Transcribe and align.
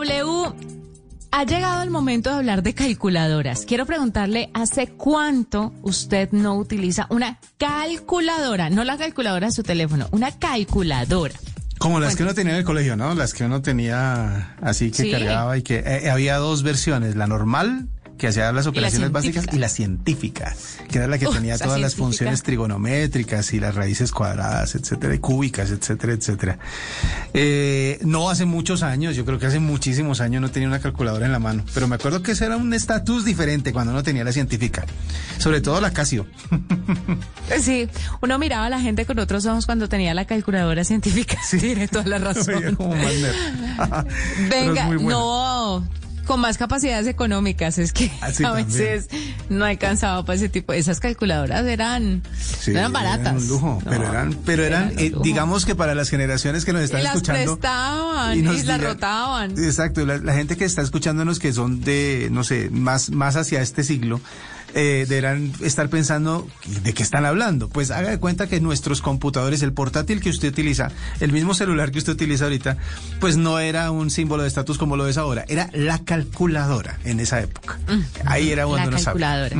W, 0.00 0.52
ha 1.30 1.44
llegado 1.44 1.82
el 1.82 1.88
momento 1.90 2.28
de 2.28 2.36
hablar 2.36 2.62
de 2.62 2.74
calculadoras. 2.74 3.64
Quiero 3.64 3.86
preguntarle, 3.86 4.50
¿hace 4.52 4.88
cuánto 4.88 5.72
usted 5.80 6.28
no 6.32 6.56
utiliza 6.56 7.06
una 7.08 7.38
calculadora? 7.56 8.68
No 8.68 8.84
la 8.84 8.98
calculadora 8.98 9.46
de 9.46 9.52
su 9.54 9.62
teléfono, 9.62 10.06
una 10.10 10.32
calculadora. 10.32 11.34
Como 11.78 11.98
las 11.98 12.14
que 12.14 12.24
uno 12.24 12.34
tenía 12.34 12.52
en 12.52 12.58
el 12.58 12.64
colegio, 12.64 12.94
¿no? 12.96 13.14
Las 13.14 13.32
que 13.32 13.44
uno 13.44 13.62
tenía 13.62 14.54
así 14.60 14.90
que 14.90 15.04
Sí. 15.04 15.10
cargaba 15.10 15.56
y 15.56 15.62
que 15.62 15.76
eh, 15.78 16.10
había 16.10 16.36
dos 16.36 16.62
versiones, 16.62 17.16
la 17.16 17.26
normal 17.26 17.88
que 18.18 18.28
hacía 18.28 18.52
las 18.52 18.66
operaciones 18.66 19.12
básicas 19.12 19.46
y 19.52 19.58
la 19.58 19.68
científica, 19.68 20.54
que 20.90 20.98
era 20.98 21.06
la 21.06 21.18
que 21.18 21.26
tenía 21.26 21.54
la 21.56 21.64
todas 21.64 21.80
las 21.80 21.94
funciones 21.94 22.42
trigonométricas 22.42 23.52
y 23.52 23.60
las 23.60 23.74
raíces 23.74 24.12
cuadradas, 24.12 24.74
etcétera, 24.74 25.14
y 25.14 25.18
cúbicas, 25.18 25.70
etcétera, 25.70 26.12
etcétera. 26.12 26.58
Eh, 27.34 27.98
no 28.02 28.30
hace 28.30 28.44
muchos 28.44 28.82
años, 28.82 29.16
yo 29.16 29.24
creo 29.24 29.38
que 29.38 29.46
hace 29.46 29.60
muchísimos 29.60 30.20
años 30.20 30.40
no 30.40 30.50
tenía 30.50 30.68
una 30.68 30.80
calculadora 30.80 31.26
en 31.26 31.32
la 31.32 31.38
mano, 31.38 31.64
pero 31.74 31.88
me 31.88 31.96
acuerdo 31.96 32.22
que 32.22 32.32
ese 32.32 32.46
era 32.46 32.56
un 32.56 32.72
estatus 32.72 33.24
diferente 33.24 33.72
cuando 33.72 33.92
uno 33.92 34.02
tenía 34.02 34.24
la 34.24 34.32
científica, 34.32 34.84
sobre 35.38 35.60
todo 35.60 35.80
la 35.80 35.92
Casio. 35.92 36.26
Sí, 37.60 37.88
uno 38.22 38.38
miraba 38.40 38.66
a 38.66 38.70
la 38.70 38.80
gente 38.80 39.06
con 39.06 39.18
otros 39.20 39.46
ojos 39.46 39.66
cuando 39.66 39.88
tenía 39.88 40.14
la 40.14 40.24
calculadora 40.24 40.84
científica. 40.84 41.38
Sí, 41.44 41.58
tiene 41.60 41.88
toda 41.88 42.06
la 42.06 42.18
razón. 42.18 42.76
Venga, 44.50 44.86
bueno. 44.86 45.08
no, 45.08 45.88
con 46.26 46.40
más 46.40 46.58
capacidades 46.58 47.06
económicas, 47.06 47.78
es 47.78 47.92
que 47.92 48.10
Ah, 48.20 48.30
sí, 48.32 48.44
a 48.44 48.48
también. 48.48 48.66
veces 48.68 49.08
no 49.48 49.64
alcanzaba 49.64 50.24
para 50.24 50.36
ese 50.36 50.48
tipo. 50.48 50.72
Esas 50.72 51.00
calculadoras 51.00 51.64
eran, 51.66 52.22
Sí, 52.38 52.72
no 52.72 52.80
eran 52.80 52.92
baratas. 52.92 53.34
un 53.42 53.48
lujo, 53.48 53.80
No, 53.84 53.90
pero 53.90 54.08
eran, 54.08 54.36
pero 54.44 54.64
eran, 54.64 54.92
eh, 54.98 55.12
digamos 55.22 55.64
que 55.64 55.74
para 55.74 55.94
las 55.94 56.10
generaciones 56.10 56.64
que 56.64 56.72
nos 56.72 56.82
están 56.82 57.00
y 57.00 57.04
las 57.04 57.14
escuchando. 57.14 57.52
prestaban 57.58 58.38
y, 58.38 58.42
nos 58.42 58.64
las 58.64 58.80
rotaban. 58.82 59.52
Exacto, 59.52 60.04
la, 60.04 60.18
la 60.18 60.34
gente 60.34 60.56
que 60.56 60.64
está 60.64 60.82
escuchándonos 60.82 61.38
que 61.38 61.52
son 61.52 61.80
de, 61.80 62.28
no 62.30 62.44
sé, 62.44 62.68
más, 62.70 63.10
más 63.10 63.36
hacia 63.36 63.62
este 63.62 63.82
siglo, 63.84 64.20
eh, 64.78 65.06
deberán 65.08 65.52
estar 65.62 65.88
pensando 65.88 66.46
de 66.82 66.92
qué 66.92 67.02
están 67.02 67.24
hablando. 67.24 67.70
Pues 67.70 67.90
haga 67.90 68.10
de 68.10 68.18
cuenta 68.18 68.46
que 68.46 68.60
nuestros 68.60 69.00
computadores, 69.00 69.62
el 69.62 69.72
portátil 69.72 70.20
que 70.20 70.28
usted 70.28 70.48
utiliza, 70.48 70.90
el 71.20 71.32
mismo 71.32 71.54
celular 71.54 71.90
que 71.90 71.98
usted 71.98 72.12
utiliza 72.12 72.44
ahorita, 72.44 72.76
pues 73.18 73.38
no 73.38 73.58
era 73.58 73.90
un 73.90 74.10
símbolo 74.10 74.42
de 74.42 74.48
estatus 74.48 74.76
como 74.76 74.98
lo 74.98 75.08
es 75.08 75.16
ahora, 75.16 75.46
era 75.48 75.70
la 75.72 76.00
calculadora 76.00 76.98
en 77.04 77.20
esa 77.20 77.40
época. 77.40 77.78
Ahí 78.26 78.50
era 78.50 78.66
cuando 78.66 78.90
La 78.90 79.00
calculadora. 79.02 79.56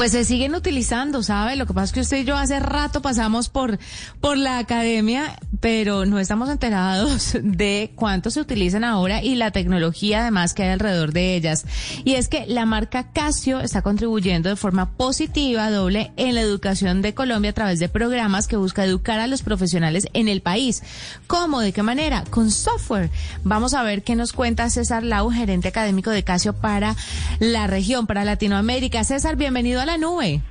Pues 0.00 0.12
se 0.12 0.24
siguen 0.24 0.54
utilizando, 0.54 1.22
¿sabe? 1.22 1.56
Lo 1.56 1.66
que 1.66 1.74
pasa 1.74 1.84
es 1.84 1.92
que 1.92 2.00
usted 2.00 2.16
y 2.16 2.24
yo 2.24 2.34
hace 2.34 2.58
rato 2.58 3.02
pasamos 3.02 3.50
por, 3.50 3.78
por 4.22 4.38
la 4.38 4.56
academia, 4.56 5.38
pero 5.60 6.06
no 6.06 6.18
estamos 6.18 6.48
enterados 6.48 7.36
de 7.42 7.92
cuánto 7.96 8.30
se 8.30 8.40
utilizan 8.40 8.82
ahora 8.82 9.22
y 9.22 9.34
la 9.34 9.50
tecnología 9.50 10.22
además 10.22 10.54
que 10.54 10.62
hay 10.62 10.70
alrededor 10.70 11.12
de 11.12 11.36
ellas. 11.36 11.66
Y 12.02 12.14
es 12.14 12.28
que 12.28 12.46
la 12.46 12.64
marca 12.64 13.12
Casio 13.12 13.60
está 13.60 13.82
contribuyendo 13.82 14.48
de 14.48 14.56
forma 14.56 14.92
positiva, 14.92 15.70
doble, 15.70 16.12
en 16.16 16.34
la 16.34 16.40
educación 16.40 17.02
de 17.02 17.12
Colombia 17.12 17.50
a 17.50 17.54
través 17.54 17.78
de 17.78 17.90
programas 17.90 18.48
que 18.48 18.56
busca 18.56 18.86
educar 18.86 19.20
a 19.20 19.26
los 19.26 19.42
profesionales 19.42 20.08
en 20.14 20.28
el 20.28 20.40
país. 20.40 20.82
¿Cómo? 21.26 21.60
¿De 21.60 21.74
qué 21.74 21.82
manera? 21.82 22.24
Con 22.30 22.50
software. 22.50 23.10
Vamos 23.44 23.74
a 23.74 23.82
ver 23.82 24.02
qué 24.02 24.16
nos 24.16 24.32
cuenta 24.32 24.70
César 24.70 25.02
Lau, 25.02 25.30
gerente 25.30 25.68
académico 25.68 26.08
de 26.08 26.24
Casio 26.24 26.54
para 26.54 26.96
la 27.38 27.66
región, 27.66 28.06
para 28.06 28.24
Latinoamérica. 28.24 29.04
César, 29.04 29.36
bienvenido 29.36 29.82
a 29.82 29.89
la. 29.98 30.42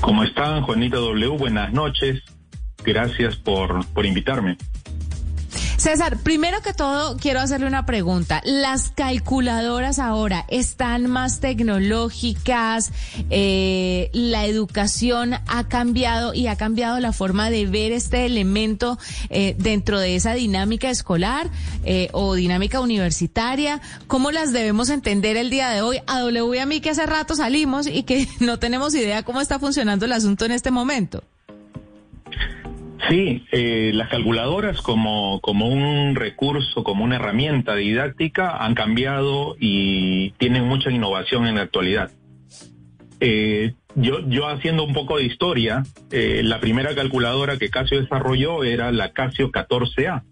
¿Cómo 0.00 0.24
están, 0.24 0.62
Juanita 0.62 0.96
W? 0.96 1.36
Buenas 1.36 1.72
noches. 1.72 2.22
Gracias 2.84 3.36
por, 3.36 3.84
por 3.88 4.06
invitarme. 4.06 4.56
César, 5.80 6.18
primero 6.18 6.60
que 6.60 6.74
todo 6.74 7.16
quiero 7.16 7.40
hacerle 7.40 7.66
una 7.66 7.86
pregunta. 7.86 8.42
¿Las 8.44 8.90
calculadoras 8.90 9.98
ahora 9.98 10.44
están 10.48 11.06
más 11.06 11.40
tecnológicas? 11.40 12.92
Eh, 13.30 14.10
¿La 14.12 14.44
educación 14.44 15.36
ha 15.46 15.68
cambiado 15.68 16.34
y 16.34 16.48
ha 16.48 16.56
cambiado 16.56 17.00
la 17.00 17.14
forma 17.14 17.48
de 17.48 17.64
ver 17.64 17.92
este 17.92 18.26
elemento 18.26 18.98
eh, 19.30 19.56
dentro 19.58 19.98
de 19.98 20.16
esa 20.16 20.34
dinámica 20.34 20.90
escolar 20.90 21.48
eh, 21.86 22.10
o 22.12 22.34
dinámica 22.34 22.80
universitaria? 22.80 23.80
¿Cómo 24.06 24.32
las 24.32 24.52
debemos 24.52 24.90
entender 24.90 25.38
el 25.38 25.48
día 25.48 25.70
de 25.70 25.80
hoy? 25.80 26.02
A 26.06 26.20
W 26.20 26.58
y 26.58 26.58
a 26.58 26.66
mí 26.66 26.82
que 26.82 26.90
hace 26.90 27.06
rato 27.06 27.34
salimos 27.36 27.86
y 27.86 28.02
que 28.02 28.28
no 28.40 28.58
tenemos 28.58 28.94
idea 28.94 29.22
cómo 29.22 29.40
está 29.40 29.58
funcionando 29.58 30.04
el 30.04 30.12
asunto 30.12 30.44
en 30.44 30.52
este 30.52 30.70
momento. 30.70 31.24
Sí, 33.10 33.44
eh, 33.50 33.90
las 33.92 34.08
calculadoras 34.08 34.80
como, 34.82 35.40
como 35.40 35.66
un 35.66 36.14
recurso, 36.14 36.84
como 36.84 37.02
una 37.04 37.16
herramienta 37.16 37.74
didáctica 37.74 38.56
han 38.64 38.74
cambiado 38.74 39.56
y 39.58 40.30
tienen 40.38 40.64
mucha 40.64 40.90
innovación 40.92 41.46
en 41.48 41.56
la 41.56 41.62
actualidad. 41.62 42.12
Eh, 43.18 43.74
yo, 43.96 44.20
yo 44.28 44.46
haciendo 44.48 44.84
un 44.84 44.94
poco 44.94 45.16
de 45.18 45.24
historia, 45.24 45.82
eh, 46.12 46.42
la 46.44 46.60
primera 46.60 46.94
calculadora 46.94 47.58
que 47.58 47.68
Casio 47.68 48.00
desarrolló 48.00 48.62
era 48.64 48.92
la 48.92 49.12
Casio 49.12 49.50
14A. 49.50 50.22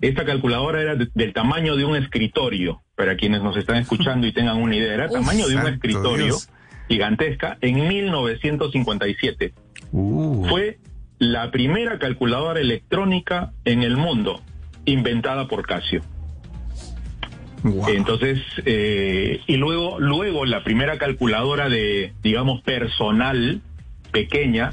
Esta 0.00 0.24
calculadora 0.24 0.80
era 0.80 0.94
de- 0.94 1.08
del 1.14 1.32
tamaño 1.32 1.74
de 1.76 1.84
un 1.84 1.96
escritorio, 1.96 2.82
para 2.94 3.16
quienes 3.16 3.42
nos 3.42 3.56
están 3.56 3.76
escuchando 3.76 4.26
y 4.28 4.32
tengan 4.32 4.62
una 4.62 4.76
idea, 4.76 4.94
era 4.94 5.04
el 5.06 5.10
Uf. 5.12 5.16
tamaño 5.16 5.48
de 5.48 5.56
un 5.56 5.66
escritorio 5.66 6.24
Dios. 6.26 6.48
gigantesca 6.88 7.58
en 7.60 7.88
1957 7.88 9.52
Uh. 9.90 10.46
fue 10.48 10.78
la 11.22 11.52
primera 11.52 12.00
calculadora 12.00 12.58
electrónica 12.58 13.52
en 13.64 13.84
el 13.84 13.96
mundo 13.96 14.42
inventada 14.84 15.46
por 15.46 15.64
Casio. 15.64 16.02
Wow. 17.62 17.90
Entonces, 17.90 18.40
eh, 18.64 19.40
y 19.46 19.56
luego, 19.56 20.00
luego 20.00 20.44
la 20.46 20.64
primera 20.64 20.98
calculadora 20.98 21.68
de, 21.68 22.12
digamos, 22.24 22.60
personal 22.62 23.60
pequeña 24.10 24.72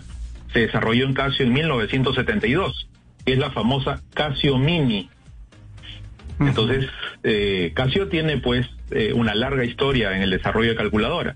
se 0.52 0.62
desarrolló 0.62 1.06
en 1.06 1.14
Casio 1.14 1.46
en 1.46 1.54
1972, 1.54 2.90
que 3.24 3.34
es 3.34 3.38
la 3.38 3.52
famosa 3.52 4.02
Casio 4.16 4.58
Mini. 4.58 5.08
Entonces, 6.40 6.88
eh, 7.22 7.74
Casio 7.76 8.08
tiene 8.08 8.38
pues 8.38 8.66
eh, 8.90 9.14
una 9.14 9.36
larga 9.36 9.66
historia 9.66 10.16
en 10.16 10.24
el 10.24 10.32
desarrollo 10.32 10.70
de 10.70 10.76
calculadora. 10.78 11.36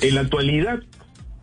En 0.00 0.14
la 0.14 0.20
actualidad 0.20 0.84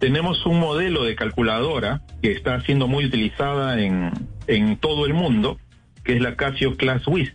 tenemos 0.01 0.47
un 0.47 0.59
modelo 0.59 1.03
de 1.03 1.15
calculadora 1.15 2.01
que 2.23 2.31
está 2.31 2.59
siendo 2.61 2.87
muy 2.87 3.05
utilizada 3.05 3.79
en, 3.79 4.11
en 4.47 4.75
todo 4.77 5.05
el 5.05 5.13
mundo, 5.13 5.59
que 6.03 6.15
es 6.15 6.21
la 6.21 6.35
Casio 6.35 6.75
Class 6.75 7.03
Wiz. 7.05 7.31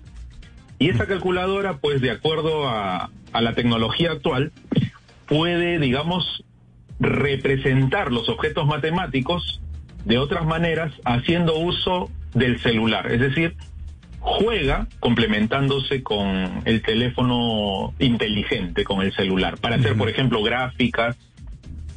Y 0.80 0.90
esa 0.90 1.06
calculadora, 1.06 1.78
pues 1.78 2.00
de 2.00 2.10
acuerdo 2.10 2.68
a, 2.68 3.10
a 3.32 3.40
la 3.40 3.54
tecnología 3.54 4.10
actual, 4.10 4.50
puede, 5.26 5.78
digamos, 5.78 6.44
representar 6.98 8.10
los 8.10 8.28
objetos 8.28 8.66
matemáticos 8.66 9.60
de 10.04 10.18
otras 10.18 10.44
maneras 10.44 10.92
haciendo 11.04 11.56
uso 11.56 12.10
del 12.34 12.60
celular. 12.60 13.12
Es 13.12 13.20
decir, 13.20 13.54
juega 14.18 14.88
complementándose 14.98 16.02
con 16.02 16.62
el 16.64 16.82
teléfono 16.82 17.94
inteligente, 18.00 18.82
con 18.82 19.02
el 19.02 19.12
celular, 19.12 19.56
para 19.56 19.76
hacer, 19.76 19.96
por 19.96 20.08
ejemplo, 20.08 20.42
gráficas, 20.42 21.16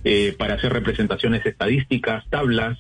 eh, 0.04 0.36
para 0.38 0.56
hacer 0.56 0.74
representaciones 0.74 1.46
estadísticas, 1.46 2.24
tablas. 2.30 2.78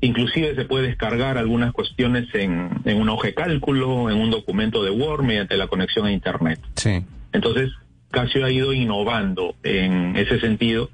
Inclusive 0.00 0.54
se 0.54 0.64
puede 0.64 0.88
descargar 0.88 1.38
algunas 1.38 1.72
cuestiones 1.72 2.32
en, 2.34 2.70
en 2.84 3.00
un 3.00 3.08
hoja 3.08 3.28
de 3.28 3.34
cálculo, 3.34 4.10
en 4.10 4.16
un 4.16 4.30
documento 4.30 4.84
de 4.84 4.90
Word 4.90 5.24
mediante 5.24 5.56
la 5.56 5.66
conexión 5.66 6.06
a 6.06 6.12
Internet. 6.12 6.60
Sí. 6.76 7.02
Entonces, 7.32 7.72
Casio 8.10 8.44
ha 8.44 8.50
ido 8.50 8.72
innovando 8.72 9.54
en 9.62 10.16
ese 10.16 10.38
sentido 10.40 10.90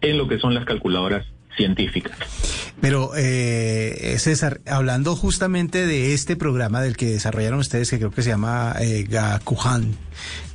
en 0.00 0.18
lo 0.18 0.28
que 0.28 0.38
son 0.38 0.54
las 0.54 0.64
calculadoras 0.64 1.26
científicas. 1.56 2.16
Pero, 2.80 3.12
eh, 3.16 4.16
César, 4.18 4.60
hablando 4.66 5.16
justamente 5.16 5.86
de 5.86 6.12
este 6.12 6.36
programa 6.36 6.82
del 6.82 6.96
que 6.96 7.06
desarrollaron 7.06 7.58
ustedes, 7.58 7.90
que 7.90 7.98
creo 7.98 8.10
que 8.10 8.22
se 8.22 8.28
llama 8.30 8.74
eh, 8.80 9.06
Gakuhan, 9.08 9.94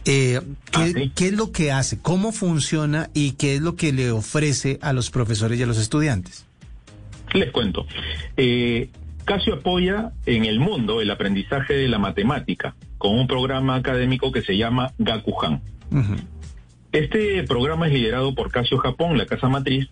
eh, 0.05 0.39
¿qué, 0.71 0.79
Ah, 0.79 0.87
sí. 0.93 1.11
qué 1.15 1.27
es 1.27 1.33
lo 1.33 1.51
que 1.51 1.71
hace? 1.71 1.99
¿Cómo 1.99 2.31
funciona? 2.31 3.09
¿Y 3.13 3.33
qué 3.33 3.55
es 3.55 3.61
lo 3.61 3.75
que 3.75 3.91
le 3.93 4.11
ofrece 4.11 4.79
a 4.81 4.93
los 4.93 5.09
profesores 5.11 5.59
y 5.59 5.63
a 5.63 5.65
los 5.67 5.77
estudiantes? 5.77 6.45
Les 7.33 7.51
cuento. 7.51 7.85
Eh, 8.37 8.89
Casio 9.25 9.53
apoya 9.55 10.11
en 10.25 10.45
el 10.45 10.59
mundo 10.59 10.99
el 11.01 11.11
aprendizaje 11.11 11.73
de 11.75 11.87
la 11.87 11.99
matemática 11.99 12.75
con 12.97 13.17
un 13.17 13.27
programa 13.27 13.75
académico 13.75 14.31
que 14.31 14.41
se 14.41 14.57
llama 14.57 14.91
Gakuhan. 14.97 15.61
Este 16.91 17.43
programa 17.43 17.87
es 17.87 17.93
liderado 17.93 18.35
por 18.35 18.51
Casio 18.51 18.77
Japón, 18.79 19.17
la 19.17 19.25
casa 19.25 19.47
matriz, 19.47 19.87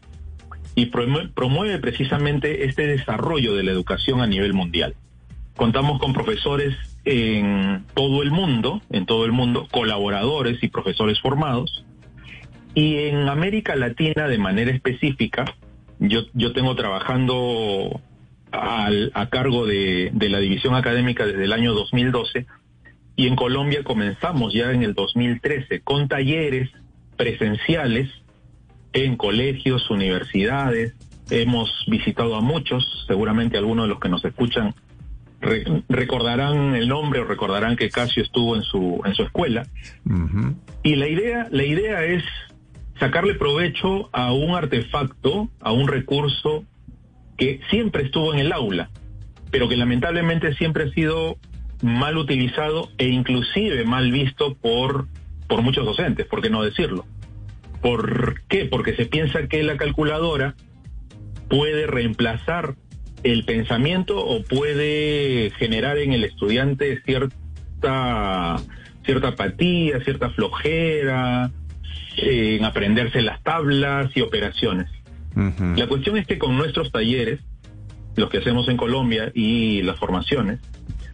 y 0.76 0.88
promue- 0.92 1.32
promueve 1.34 1.78
precisamente 1.80 2.66
este 2.66 2.86
desarrollo 2.88 3.56
de 3.56 3.64
la 3.64 3.72
educación 3.72 4.22
a 4.22 4.28
nivel 4.28 4.54
mundial. 4.54 4.96
Contamos 5.56 6.00
con 6.00 6.14
profesores 6.14 6.76
en 7.06 7.86
todo 7.94 8.22
el 8.24 8.32
mundo, 8.32 8.82
en 8.90 9.06
todo 9.06 9.26
el 9.26 9.32
mundo, 9.32 9.68
colaboradores 9.72 10.62
y 10.64 10.68
profesores 10.68 11.20
formados. 11.22 11.86
Y 12.76 12.98
en 13.08 13.28
América 13.30 13.76
Latina, 13.76 14.28
de 14.28 14.38
manera 14.38 14.72
específica, 14.72 15.46
yo, 16.00 16.22
yo 16.34 16.54
tengo 16.54 16.76
trabajando 16.76 18.00
al- 18.52 19.12
a 19.16 19.30
cargo 19.30 19.66
de, 19.66 20.12
de 20.14 20.30
la 20.30 20.40
división 20.40 20.76
académica 20.76 21.26
desde 21.26 21.44
el 21.44 21.54
año 21.54 21.74
2012 21.74 22.46
y 23.16 23.28
en 23.28 23.36
Colombia 23.36 23.84
comenzamos 23.84 24.54
ya 24.54 24.72
en 24.72 24.84
el 24.84 24.94
2013 24.94 25.82
con 25.82 26.08
talleres 26.08 26.70
presenciales 27.18 28.10
en 28.94 29.18
colegios, 29.18 29.90
universidades. 29.90 30.96
Hemos 31.30 31.70
visitado 31.88 32.36
a 32.36 32.42
muchos, 32.42 33.04
seguramente 33.08 33.58
algunos 33.58 33.86
de 33.86 33.90
los 33.90 34.00
que 34.00 34.10
nos 34.10 34.24
escuchan 34.26 34.74
recordarán 35.90 36.76
el 36.76 36.88
nombre 36.88 37.20
o 37.20 37.26
recordarán 37.26 37.76
que 37.76 37.90
Casio 37.90 38.24
estuvo 38.24 38.56
en 38.56 38.64
su 38.64 39.02
en 39.06 39.14
su 39.16 39.24
escuela. 39.24 39.68
Y 40.84 40.96
la 40.96 41.08
idea 41.08 41.48
la 41.52 41.64
idea 41.64 42.04
es 42.06 42.24
sacarle 43.00 43.36
provecho 43.36 44.10
a 44.12 44.34
un 44.34 44.56
artefacto, 44.56 45.50
a 45.62 45.72
un 45.72 45.88
recurso 45.88 46.66
que 47.38 47.62
siempre 47.70 48.04
estuvo 48.04 48.34
en 48.34 48.40
el 48.40 48.52
aula, 48.52 48.90
pero 49.52 49.70
que 49.70 49.78
lamentablemente 49.78 50.54
siempre 50.56 50.86
ha 50.86 50.90
sido 50.92 51.38
mal 51.82 52.18
utilizado 52.18 52.90
e 52.98 53.08
inclusive 53.08 53.86
mal 53.86 54.12
visto 54.12 54.56
por, 54.56 55.08
por 55.48 55.62
muchos 55.62 55.86
docentes, 55.86 56.26
¿por 56.28 56.42
qué 56.42 56.50
no 56.50 56.62
decirlo? 56.62 57.06
¿Por 57.82 58.42
qué? 58.50 58.66
Porque 58.66 58.96
se 58.96 59.06
piensa 59.06 59.48
que 59.48 59.64
la 59.64 59.78
calculadora 59.78 60.56
puede 61.50 61.88
reemplazar 61.88 62.76
el 63.24 63.44
pensamiento 63.46 64.18
o 64.24 64.44
puede 64.44 65.52
generar 65.58 65.98
en 65.98 66.14
el 66.14 66.24
estudiante 66.24 67.02
cierta, 67.04 68.58
cierta 69.04 69.28
apatía, 69.30 70.00
cierta 70.02 70.30
flojera, 70.32 71.52
en 72.18 72.66
aprenderse 72.66 73.22
las 73.22 73.42
tablas 73.44 74.16
y 74.16 74.22
operaciones. 74.22 74.88
La 75.76 75.88
cuestión 75.88 76.18
es 76.18 76.28
que 76.28 76.38
con 76.38 76.58
nuestros 76.58 76.92
talleres, 76.92 77.40
los 78.16 78.30
que 78.30 78.40
hacemos 78.40 78.68
en 78.68 78.76
Colombia 78.76 79.32
y 79.34 79.82
las 79.84 79.98
formaciones, 79.98 80.60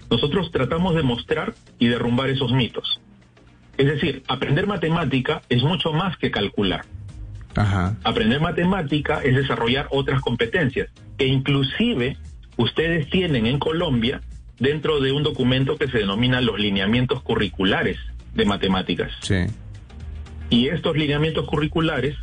nosotros 0.09 0.51
tratamos 0.51 0.95
de 0.95 1.03
mostrar 1.03 1.53
y 1.77 1.87
derrumbar 1.87 2.29
esos 2.29 2.51
mitos. 2.51 3.01
Es 3.77 3.87
decir, 3.87 4.23
aprender 4.27 4.67
matemática 4.67 5.41
es 5.49 5.61
mucho 5.61 5.91
más 5.91 6.17
que 6.17 6.31
calcular. 6.31 6.85
Aprender 8.03 8.39
matemática 8.41 9.21
es 9.23 9.35
desarrollar 9.35 9.87
otras 9.91 10.21
competencias 10.21 10.89
que 11.17 11.25
inclusive 11.27 12.17
ustedes 12.57 13.09
tienen 13.09 13.45
en 13.45 13.59
Colombia 13.59 14.21
dentro 14.59 14.99
de 14.99 15.11
un 15.11 15.23
documento 15.23 15.77
que 15.77 15.87
se 15.87 15.99
denomina 15.99 16.41
los 16.41 16.59
lineamientos 16.59 17.21
curriculares 17.21 17.97
de 18.33 18.45
matemáticas. 18.45 19.11
Sí. 19.21 19.45
Y 20.49 20.67
estos 20.67 20.95
lineamientos 20.95 21.45
curriculares 21.45 22.15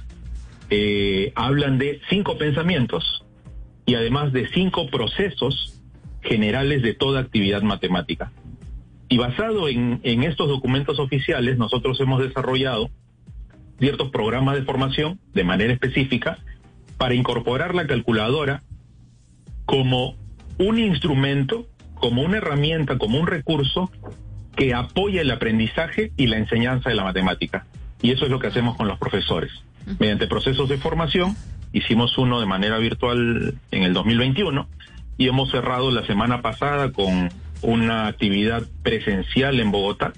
eh, 0.70 1.32
hablan 1.34 1.78
de 1.78 2.00
cinco 2.08 2.38
pensamientos 2.38 3.24
y 3.84 3.94
además 3.94 4.32
de 4.32 4.48
cinco 4.48 4.88
procesos 4.88 5.80
generales 6.22 6.82
de 6.82 6.94
toda 6.94 7.20
actividad 7.20 7.62
matemática. 7.62 8.32
Y 9.08 9.18
basado 9.18 9.68
en, 9.68 10.00
en 10.04 10.22
estos 10.22 10.48
documentos 10.48 10.98
oficiales, 10.98 11.58
nosotros 11.58 12.00
hemos 12.00 12.22
desarrollado 12.22 12.90
ciertos 13.78 14.10
programas 14.10 14.54
de 14.54 14.62
formación 14.62 15.18
de 15.34 15.44
manera 15.44 15.72
específica 15.72 16.38
para 16.96 17.14
incorporar 17.14 17.74
la 17.74 17.86
calculadora 17.86 18.62
como 19.64 20.16
un 20.58 20.78
instrumento, 20.78 21.66
como 21.94 22.22
una 22.22 22.38
herramienta, 22.38 22.98
como 22.98 23.18
un 23.18 23.26
recurso 23.26 23.90
que 24.56 24.74
apoya 24.74 25.22
el 25.22 25.30
aprendizaje 25.30 26.12
y 26.16 26.26
la 26.26 26.36
enseñanza 26.36 26.90
de 26.90 26.96
la 26.96 27.04
matemática. 27.04 27.66
Y 28.00 28.10
eso 28.10 28.24
es 28.24 28.30
lo 28.30 28.38
que 28.38 28.48
hacemos 28.48 28.76
con 28.76 28.88
los 28.88 28.98
profesores. 28.98 29.50
Mediante 29.98 30.26
procesos 30.26 30.68
de 30.68 30.78
formación, 30.78 31.36
hicimos 31.72 32.16
uno 32.18 32.40
de 32.40 32.46
manera 32.46 32.78
virtual 32.78 33.54
en 33.70 33.82
el 33.82 33.92
2021 33.94 34.68
y 35.18 35.28
hemos 35.28 35.50
cerrado 35.50 35.90
la 35.90 36.06
semana 36.06 36.42
pasada 36.42 36.92
con 36.92 37.30
una 37.62 38.08
actividad 38.08 38.62
presencial 38.82 39.60
en 39.60 39.70
Bogotá. 39.70 40.12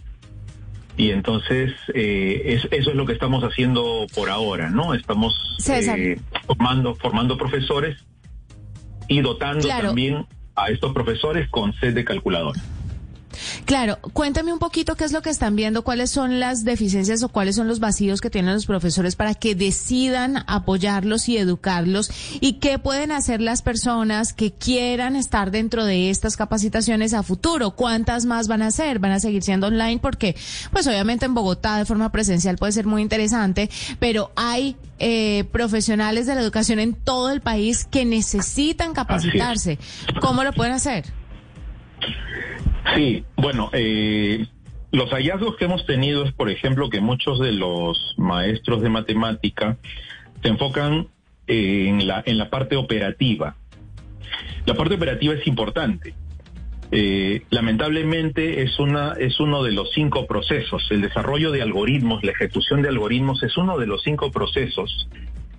Y 0.96 1.10
entonces 1.10 1.72
eh, 1.92 2.60
eso 2.70 2.90
es 2.90 2.94
lo 2.94 3.04
que 3.04 3.12
estamos 3.12 3.42
haciendo 3.42 4.06
por 4.14 4.30
ahora, 4.30 4.70
¿no? 4.70 4.94
Estamos 4.94 5.34
eh, 5.68 6.20
formando, 6.46 6.94
formando 6.94 7.36
profesores 7.36 7.96
y 9.08 9.20
dotando 9.20 9.68
también 9.68 10.26
a 10.56 10.68
estos 10.68 10.92
profesores 10.92 11.48
con 11.50 11.72
sed 11.74 11.94
de 11.94 12.04
calculadora. 12.04 12.60
Claro, 13.64 13.98
cuéntame 14.12 14.52
un 14.52 14.58
poquito 14.58 14.94
qué 14.94 15.04
es 15.04 15.12
lo 15.12 15.22
que 15.22 15.30
están 15.30 15.56
viendo, 15.56 15.84
cuáles 15.84 16.10
son 16.10 16.38
las 16.38 16.64
deficiencias 16.64 17.22
o 17.22 17.30
cuáles 17.30 17.56
son 17.56 17.66
los 17.66 17.80
vacíos 17.80 18.20
que 18.20 18.28
tienen 18.28 18.52
los 18.52 18.66
profesores 18.66 19.16
para 19.16 19.34
que 19.34 19.54
decidan 19.54 20.44
apoyarlos 20.46 21.30
y 21.30 21.38
educarlos 21.38 22.10
y 22.40 22.54
qué 22.54 22.78
pueden 22.78 23.10
hacer 23.10 23.40
las 23.40 23.62
personas 23.62 24.34
que 24.34 24.52
quieran 24.52 25.16
estar 25.16 25.50
dentro 25.50 25.86
de 25.86 26.10
estas 26.10 26.36
capacitaciones 26.36 27.14
a 27.14 27.22
futuro. 27.22 27.70
¿Cuántas 27.70 28.26
más 28.26 28.48
van 28.48 28.60
a 28.60 28.66
hacer? 28.66 28.98
¿Van 28.98 29.12
a 29.12 29.20
seguir 29.20 29.42
siendo 29.42 29.68
online? 29.68 29.98
Porque, 29.98 30.36
pues 30.70 30.86
obviamente 30.86 31.24
en 31.24 31.32
Bogotá 31.32 31.78
de 31.78 31.86
forma 31.86 32.12
presencial 32.12 32.58
puede 32.58 32.72
ser 32.72 32.86
muy 32.86 33.00
interesante, 33.00 33.70
pero 33.98 34.30
hay 34.36 34.76
eh, 34.98 35.44
profesionales 35.52 36.26
de 36.26 36.34
la 36.34 36.42
educación 36.42 36.80
en 36.80 36.92
todo 36.92 37.30
el 37.30 37.40
país 37.40 37.86
que 37.90 38.04
necesitan 38.04 38.92
capacitarse. 38.92 39.78
¿Cómo 40.20 40.44
lo 40.44 40.52
pueden 40.52 40.74
hacer? 40.74 41.06
Sí, 42.94 43.24
bueno, 43.36 43.70
eh, 43.72 44.46
los 44.92 45.10
hallazgos 45.10 45.56
que 45.56 45.64
hemos 45.64 45.86
tenido 45.86 46.24
es, 46.24 46.32
por 46.32 46.50
ejemplo, 46.50 46.90
que 46.90 47.00
muchos 47.00 47.40
de 47.40 47.52
los 47.52 48.14
maestros 48.16 48.82
de 48.82 48.90
matemática 48.90 49.78
se 50.42 50.48
enfocan 50.48 51.08
en 51.46 52.06
la, 52.06 52.22
en 52.26 52.38
la 52.38 52.50
parte 52.50 52.76
operativa. 52.76 53.56
La 54.66 54.74
parte 54.74 54.94
operativa 54.94 55.34
es 55.34 55.46
importante. 55.46 56.14
Eh, 56.90 57.42
lamentablemente 57.50 58.62
es 58.62 58.78
una 58.78 59.14
es 59.14 59.40
uno 59.40 59.62
de 59.62 59.72
los 59.72 59.90
cinco 59.92 60.26
procesos. 60.26 60.86
El 60.90 61.00
desarrollo 61.00 61.50
de 61.50 61.62
algoritmos, 61.62 62.22
la 62.22 62.32
ejecución 62.32 62.82
de 62.82 62.88
algoritmos 62.88 63.42
es 63.42 63.56
uno 63.56 63.78
de 63.78 63.86
los 63.86 64.02
cinco 64.02 64.30
procesos 64.30 65.08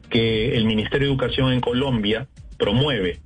que 0.10 0.56
el 0.56 0.66
Ministerio 0.66 1.07
de 1.07 1.13
Educación 1.13 1.51
en 1.51 1.62
Colombia 1.62 2.27
promueve 2.57 3.19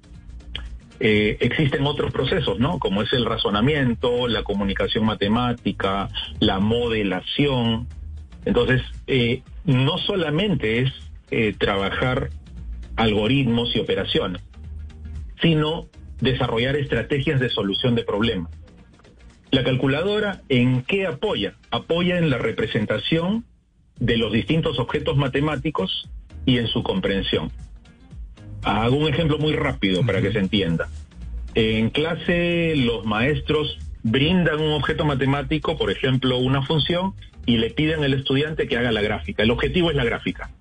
eh, 1.00 1.38
existen 1.40 1.86
otros 1.86 2.12
procesos, 2.12 2.60
¿no? 2.60 2.78
Como 2.78 3.02
es 3.02 3.14
el 3.14 3.26
razonamiento, 3.26 4.28
la 4.28 4.44
comunicación 4.44 5.06
matemática, 5.06 6.10
la 6.40 6.60
modelación. 6.60 7.88
Entonces, 8.46 8.82
eh, 9.08 9.44
no 9.66 9.98
solamente 9.98 10.82
es 10.82 10.92
eh, 11.32 11.54
trabajar 11.58 12.30
algoritmos 12.96 13.76
y 13.76 13.80
operaciones, 13.80 14.42
sino 15.42 15.88
desarrollar 16.20 16.76
estrategias 16.76 17.40
de 17.40 17.50
solución 17.50 17.96
de 17.96 18.04
problemas. 18.04 18.52
La 19.52 19.64
calculadora, 19.64 20.42
¿en 20.50 20.84
qué 20.84 21.08
apoya? 21.08 21.56
Apoya 21.72 22.18
en 22.18 22.30
la 22.30 22.38
representación 22.38 23.46
de 23.98 24.18
los 24.18 24.32
distintos 24.32 24.80
objetos 24.80 25.18
matemáticos 25.18 26.10
y 26.46 26.58
en 26.58 26.68
su 26.68 26.84
comprensión. 26.84 27.52
Hago 28.64 28.98
un 28.98 29.08
ejemplo 29.08 29.38
muy 29.38 29.54
rápido 29.54 30.06
para 30.06 30.22
que 30.22 30.32
se 30.32 30.40
entienda. 30.40 30.90
En 31.56 31.90
clase 31.90 32.76
los 32.76 33.06
maestros 33.06 33.78
brindan 34.04 34.60
un 34.62 34.74
objeto 34.74 35.06
matemático, 35.06 35.78
por 35.78 35.92
ejemplo, 35.92 36.38
una 36.38 36.62
función, 36.64 37.14
y 37.46 37.58
le 37.58 37.72
piden 37.72 38.04
al 38.04 38.14
estudiante 38.14 38.68
que 38.68 38.78
haga 38.78 38.92
la 38.92 39.02
gráfica. 39.02 39.44
El 39.44 39.52
objetivo 39.52 39.90
es 39.90 39.96
la 39.96 40.04
gráfica. 40.04 40.52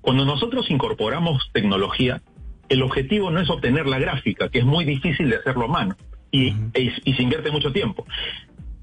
Cuando 0.00 0.24
nosotros 0.24 0.70
incorporamos 0.70 1.50
tecnología, 1.52 2.20
el 2.68 2.82
objetivo 2.82 3.30
no 3.30 3.40
es 3.40 3.50
obtener 3.50 3.86
la 3.86 3.98
gráfica, 3.98 4.48
que 4.48 4.60
es 4.60 4.64
muy 4.64 4.84
difícil 4.84 5.30
de 5.30 5.36
hacerlo 5.36 5.64
a 5.64 5.68
mano 5.68 5.96
y, 6.30 6.54
y 6.74 7.14
se 7.14 7.22
invierte 7.22 7.50
mucho 7.50 7.72
tiempo. 7.72 8.06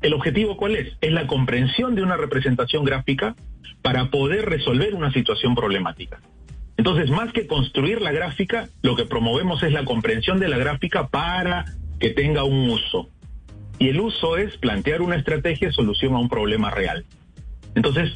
¿El 0.02 0.14
objetivo 0.14 0.58
cuál 0.58 0.76
es? 0.76 0.98
Es 1.02 1.12
la 1.12 1.26
comprensión 1.28 1.96
de 1.96 2.04
una 2.04 2.18
representación 2.18 2.84
gráfica 2.84 3.36
para 3.82 4.10
poder 4.10 4.46
resolver 4.46 4.94
una 4.94 5.12
situación 5.12 5.56
problemática. 5.56 6.20
Entonces, 6.78 7.10
más 7.10 7.34
que 7.34 7.48
construir 7.48 8.02
la 8.02 8.12
gráfica, 8.12 8.70
lo 8.84 8.96
que 8.96 9.06
promovemos 9.06 9.64
es 9.64 9.74
la 9.74 9.84
comprensión 9.84 10.40
de 10.40 10.48
la 10.48 10.58
gráfica 10.58 11.08
para 11.08 11.66
que 12.00 12.12
tenga 12.12 12.44
un 12.44 12.70
uso. 12.70 13.10
Y 13.80 13.90
el 13.90 14.00
uso 14.00 14.38
es 14.38 14.58
plantear 14.58 15.02
una 15.02 15.16
estrategia 15.16 15.68
de 15.68 15.74
solución 15.74 16.14
a 16.14 16.20
un 16.20 16.30
problema 16.30 16.70
real. 16.70 17.06
Entonces, 17.76 18.12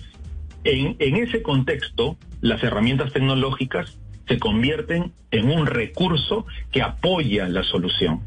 en, 0.64 0.96
ese 1.00 1.42
contexto, 1.42 2.18
las 2.42 2.64
herramientas 2.64 3.14
tecnológicas 3.14 4.00
se 4.28 4.40
convierten 4.40 5.12
en 5.32 5.52
un 5.52 5.66
recurso 5.66 6.46
que 6.72 6.82
apoya 6.82 7.48
la 7.50 7.64
solución, 7.64 8.22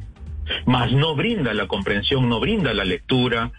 mas 0.66 0.92
no 0.92 1.14
brinda 1.14 1.54
la 1.54 1.68
comprensión, 1.68 2.28
no 2.28 2.40
brinda 2.40 2.74
la 2.74 2.84
lectura, 2.84 3.52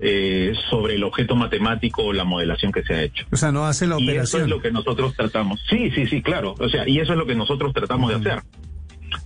eh, 0.00 0.52
sobre 0.70 0.94
el 0.94 1.04
objeto 1.04 1.34
matemático 1.34 2.04
o 2.04 2.12
la 2.12 2.24
modelación 2.24 2.72
que 2.72 2.82
se 2.82 2.94
ha 2.94 3.02
hecho. 3.02 3.26
O 3.30 3.36
sea, 3.36 3.50
no 3.50 3.66
hace 3.66 3.86
la 3.86 3.96
operación. 3.96 4.16
Y 4.16 4.24
eso 4.24 4.38
es 4.38 4.48
lo 4.48 4.60
que 4.60 4.70
nosotros 4.70 5.14
tratamos. 5.16 5.60
Sí, 5.68 5.90
sí, 5.90 6.06
sí, 6.06 6.22
claro. 6.22 6.54
O 6.58 6.68
sea, 6.68 6.88
y 6.88 7.00
eso 7.00 7.12
es 7.12 7.18
lo 7.18 7.26
que 7.26 7.34
nosotros 7.34 7.72
tratamos 7.72 8.10
de 8.10 8.16
hacer. 8.16 8.42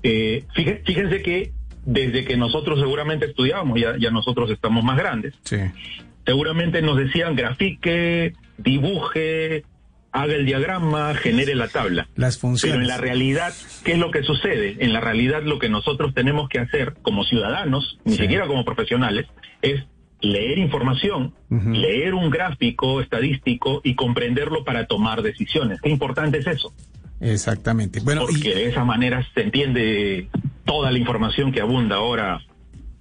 Eh, 0.03 0.45
fíjense, 0.55 1.23
que 1.23 1.53
desde 1.85 2.25
que 2.25 2.37
nosotros 2.37 2.81
seguramente 2.81 3.27
estudiábamos, 3.27 3.81
ya, 3.81 3.97
ya 3.99 4.11
nosotros 4.11 4.51
estamos 4.51 4.85
más 4.85 4.97
grandes, 4.97 5.35
sí. 5.43 5.59
seguramente 6.25 6.81
nos 6.81 6.97
decían 6.97 7.35
grafique, 7.35 8.35
dibuje, 8.57 9.65
haga 10.13 10.35
el 10.35 10.47
diagrama, 10.47 11.15
genere 11.15 11.55
la 11.55 11.69
tabla. 11.69 12.09
Las 12.15 12.39
funciones. 12.39 12.75
Pero 12.75 12.83
en 12.83 12.89
la 12.89 12.99
realidad, 12.99 13.53
¿qué 13.85 13.93
es 13.93 13.99
lo 13.99 14.11
que 14.11 14.23
sucede? 14.23 14.77
En 14.81 14.93
la 14.93 15.01
realidad 15.01 15.43
lo 15.43 15.59
que 15.59 15.69
nosotros 15.69 16.15
tenemos 16.15 16.49
que 16.49 16.61
hacer 16.61 16.95
como 17.03 17.25
ciudadanos, 17.25 17.99
ni 18.05 18.17
siquiera 18.17 18.47
como 18.47 18.65
profesionales, 18.65 19.27
es 19.63 19.85
leer 20.23 20.59
información, 20.59 21.35
leer 21.51 22.15
un 22.15 22.31
gráfico 22.31 23.01
estadístico 23.01 23.81
y 23.85 23.95
comprenderlo 23.95 24.65
para 24.65 24.87
tomar 24.87 25.23
decisiones. 25.23 25.81
Qué 25.81 25.91
importante 25.91 26.39
es 26.39 26.47
eso. 26.47 26.73
Exactamente. 27.21 28.01
Bueno, 28.01 28.23
porque 28.23 28.55
de 28.55 28.69
esa 28.69 28.85
manera 28.85 29.27
se 29.35 29.43
entiende 29.43 30.29
toda 30.65 30.91
la 30.91 30.99
información 30.99 31.53
que 31.53 31.61
abunda 31.61 31.97
ahora 31.97 32.41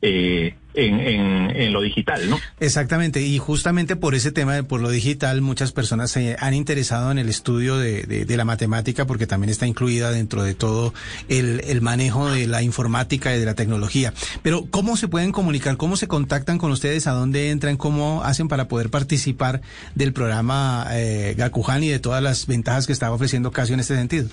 eh, 0.02 0.56
en, 0.74 1.00
en, 1.00 1.74
lo 1.74 1.82
digital, 1.82 2.30
¿no? 2.30 2.40
Exactamente, 2.60 3.22
y 3.22 3.38
justamente 3.38 3.96
por 3.96 4.16
ese 4.16 4.32
tema, 4.32 4.64
por 4.64 4.80
lo 4.80 4.90
digital, 4.90 5.42
muchas 5.42 5.74
personas 5.74 6.12
se 6.12 6.38
han 6.40 6.54
interesado 6.54 7.12
en 7.12 7.20
el 7.20 7.28
estudio 7.30 7.78
de, 7.78 8.04
de, 8.04 8.38
la 8.38 8.46
matemática 8.46 9.06
porque 9.06 9.28
también 9.28 9.50
está 9.50 9.68
incluida 9.68 10.12
dentro 10.12 10.44
de 10.44 10.56
todo 10.56 10.94
el, 11.28 11.62
el, 11.68 11.82
manejo 11.82 12.32
de 12.32 12.48
la 12.48 12.64
informática 12.64 13.36
y 13.36 13.40
de 13.40 13.46
la 13.46 13.54
tecnología. 13.54 14.14
Pero, 14.44 14.66
¿cómo 14.70 14.96
se 14.96 15.10
pueden 15.10 15.34
comunicar? 15.34 15.76
¿Cómo 15.76 15.98
se 15.98 16.08
contactan 16.08 16.58
con 16.58 16.72
ustedes? 16.72 17.06
¿A 17.06 17.12
dónde 17.12 17.50
entran? 17.50 17.76
¿Cómo 17.76 18.24
hacen 18.24 18.48
para 18.48 18.68
poder 18.68 18.90
participar 18.90 19.62
del 19.94 20.14
programa 20.14 20.88
eh, 20.92 21.36
Gakuhan 21.38 21.84
y 21.84 21.90
de 21.90 22.00
todas 22.00 22.24
las 22.24 22.48
ventajas 22.48 22.88
que 22.88 22.94
estaba 22.94 23.14
ofreciendo 23.14 23.52
Casio 23.52 23.74
en 23.74 23.82
este 23.82 23.96
sentido? 23.96 24.30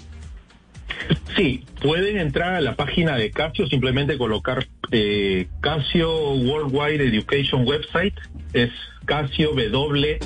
Sí, 1.37 1.65
pueden 1.81 2.19
entrar 2.19 2.55
a 2.55 2.61
la 2.61 2.75
página 2.75 3.17
de 3.17 3.31
Casio, 3.31 3.67
simplemente 3.67 4.19
colocar 4.19 4.67
eh, 4.91 5.47
Casio 5.61 6.33
Worldwide 6.33 7.07
Education 7.07 7.67
Website, 7.67 8.15
es 8.53 8.71
Casio 9.05 9.53
W 9.55 10.19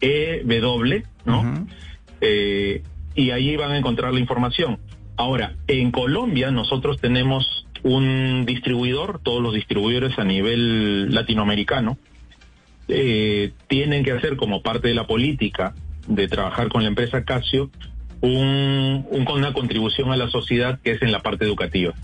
E 0.00 0.42
W, 0.44 1.02
¿no? 1.24 1.66
Eh, 2.20 2.82
y 3.14 3.30
ahí 3.30 3.56
van 3.56 3.72
a 3.72 3.78
encontrar 3.78 4.12
la 4.12 4.20
información. 4.20 4.78
Ahora, 5.16 5.54
en 5.66 5.90
Colombia 5.90 6.50
nosotros 6.50 7.00
tenemos 7.00 7.66
un 7.82 8.44
distribuidor, 8.46 9.20
todos 9.22 9.42
los 9.42 9.54
distribuidores 9.54 10.18
a 10.18 10.24
nivel 10.24 11.14
latinoamericano 11.14 11.98
eh, 12.88 13.52
tienen 13.68 14.04
que 14.04 14.12
hacer 14.12 14.36
como 14.36 14.62
parte 14.62 14.88
de 14.88 14.94
la 14.94 15.06
política 15.06 15.74
de 16.06 16.28
trabajar 16.28 16.68
con 16.68 16.82
la 16.82 16.88
empresa 16.88 17.24
Casio 17.24 17.70
un, 18.20 19.06
una 19.10 19.52
contribución 19.52 20.10
a 20.12 20.16
la 20.16 20.28
sociedad 20.30 20.78
que 20.82 20.92
es 20.92 21.02
en 21.02 21.12
la 21.12 21.20
parte 21.20 21.44
educativa. 21.44 21.94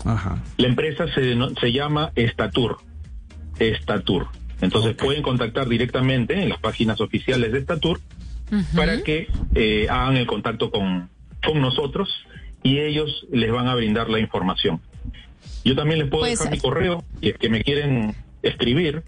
La 0.57 0.67
empresa 0.67 1.05
se, 1.13 1.35
se 1.59 1.71
llama 1.71 2.11
Estatur. 2.15 2.77
Estatur. 3.59 4.27
Entonces 4.61 4.95
pueden 4.95 5.21
contactar 5.21 5.67
directamente 5.67 6.41
en 6.41 6.49
las 6.49 6.59
páginas 6.59 7.01
oficiales 7.01 7.51
de 7.51 7.59
Estatur 7.59 7.99
para 8.75 9.01
que 9.01 9.27
eh, 9.55 9.87
hagan 9.89 10.17
el 10.17 10.27
contacto 10.27 10.69
con, 10.69 11.09
con 11.45 11.59
nosotros 11.61 12.09
y 12.61 12.79
ellos 12.79 13.27
les 13.31 13.51
van 13.51 13.67
a 13.67 13.75
brindar 13.75 14.09
la 14.09 14.19
información. 14.19 14.79
Yo 15.65 15.75
también 15.75 15.99
les 15.99 16.09
puedo 16.09 16.23
pues, 16.23 16.39
dejar 16.39 16.53
mi 16.53 16.59
correo 16.59 17.03
y 17.21 17.29
es 17.29 17.37
que 17.37 17.49
me 17.49 17.63
quieren 17.63 18.15
escribir. 18.41 19.03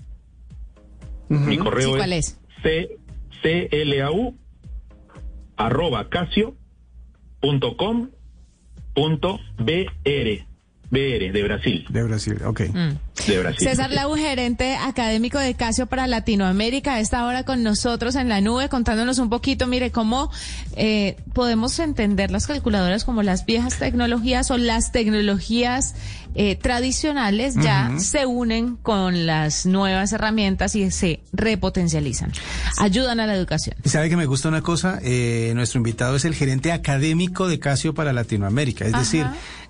Mi 1.27 1.57
correo 1.57 1.97
es, 1.97 2.39
C, 2.61 2.97
clau 3.41 4.35
arroba 5.57 6.09
casio 6.09 6.55
punto 7.45 7.77
com 7.77 8.09
punto 8.95 9.39
br 9.59 9.85
BR, 10.89 11.31
de 11.31 11.43
Brasil. 11.43 11.85
De 11.89 12.03
Brasil, 12.03 12.37
ok. 12.43 12.69
Mm. 12.73 12.97
De 13.27 13.39
Brasil. 13.39 13.67
César 13.67 13.91
Lau, 13.91 14.13
gerente 14.15 14.75
académico 14.75 15.39
de 15.39 15.53
Casio 15.55 15.87
para 15.87 16.05
Latinoamérica, 16.05 16.99
está 16.99 17.19
ahora 17.19 17.43
con 17.43 17.63
nosotros 17.63 18.15
en 18.15 18.29
la 18.29 18.41
nube 18.41 18.69
contándonos 18.69 19.17
un 19.17 19.29
poquito, 19.29 19.67
mire, 19.67 19.91
cómo 19.91 20.31
eh, 20.75 21.17
podemos 21.33 21.79
entender 21.79 22.29
las 22.29 22.45
calculadoras 22.45 23.03
como 23.03 23.23
las 23.23 23.45
viejas 23.45 23.77
tecnologías 23.79 24.51
o 24.51 24.57
las 24.57 24.91
tecnologías 24.91 25.95
eh, 26.37 26.57
tradicionales 26.57 27.55
ya 27.55 27.93
se 27.97 28.25
unen 28.25 28.75
con 28.75 29.25
las 29.25 29.65
nuevas 29.65 30.11
herramientas 30.11 30.75
y 30.75 30.91
se 30.91 31.21
repotencializan. 31.31 32.33
Ayudan 32.77 33.21
a 33.21 33.25
la 33.25 33.35
educación. 33.35 33.77
Y 33.83 33.89
sabe 33.89 34.09
que 34.09 34.17
me 34.17 34.25
gusta 34.25 34.49
una 34.49 34.61
cosa, 34.61 34.99
eh, 35.01 35.53
nuestro 35.55 35.79
invitado 35.79 36.17
es 36.17 36.25
el 36.25 36.35
gerente 36.35 36.73
académico 36.73 37.47
de 37.47 37.59
Casio 37.59 37.93
para 37.93 38.11
Latinoamérica, 38.11 38.85
es 38.85 38.91
decir, 38.91 39.25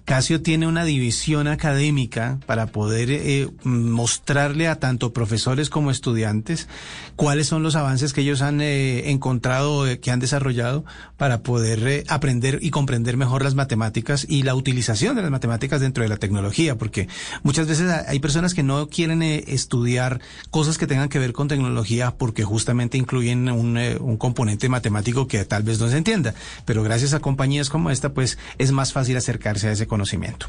Casio 0.05 0.43
tiene 0.43 0.67
una 0.67 0.85
división 0.85 1.47
académica 1.47 2.37
para 2.45 2.67
poder 2.67 3.09
eh, 3.09 3.49
mostrarle 3.63 4.67
a 4.67 4.79
tanto 4.79 5.13
profesores 5.13 5.71
como 5.71 5.89
estudiantes 5.89 6.67
cuáles 7.15 7.47
son 7.47 7.63
los 7.63 7.75
avances 7.75 8.13
que 8.13 8.21
ellos 8.21 8.43
han 8.43 8.61
eh, 8.61 9.09
encontrado, 9.09 9.87
eh, 9.87 9.99
que 9.99 10.11
han 10.11 10.19
desarrollado 10.19 10.85
para 11.17 11.41
poder 11.41 12.03
aprender 12.07 12.59
y 12.61 12.69
comprender 12.69 13.17
mejor 13.17 13.43
las 13.43 13.55
matemáticas 13.55 14.27
y 14.29 14.43
la 14.43 14.53
utilización 14.53 15.15
de 15.15 15.23
las 15.23 15.31
matemáticas 15.31 15.81
dentro 15.81 16.03
de 16.03 16.09
la 16.09 16.17
tecnología, 16.17 16.77
porque 16.77 17.07
muchas 17.41 17.67
veces 17.67 17.89
hay 18.07 18.19
personas 18.19 18.53
que 18.53 18.61
no 18.61 18.87
quieren 18.89 19.23
estudiar 19.23 20.21
cosas 20.51 20.77
que 20.77 20.85
tengan 20.85 21.09
que 21.09 21.17
ver 21.17 21.33
con 21.33 21.47
tecnología 21.47 22.11
porque 22.15 22.43
justamente 22.43 22.99
incluyen 22.99 23.49
un, 23.49 23.77
un 23.77 24.17
componente 24.17 24.69
matemático 24.69 25.27
que 25.27 25.43
tal 25.45 25.63
vez 25.63 25.79
no 25.79 25.89
se 25.89 25.97
entienda, 25.97 26.35
pero 26.65 26.83
gracias 26.83 27.15
a 27.15 27.19
compañías 27.21 27.71
como 27.71 27.89
esta, 27.89 28.13
pues 28.13 28.37
es 28.59 28.71
más 28.71 28.93
fácil 28.93 29.17
acercarse 29.17 29.69
a 29.69 29.71
ese 29.71 29.87
conocimiento. 29.95 30.47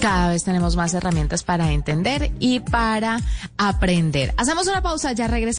Cada 0.00 0.28
vez 0.30 0.44
tenemos 0.44 0.76
más 0.76 0.94
herramientas 0.94 1.42
para 1.42 1.72
entender 1.72 2.30
y 2.38 2.60
para 2.60 3.18
aprender. 3.58 4.32
Hacemos 4.36 4.68
una 4.68 4.80
pausa, 4.80 5.10
ya 5.12 5.26
regresamos. 5.26 5.58